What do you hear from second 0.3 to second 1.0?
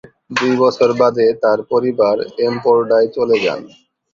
দুই বছর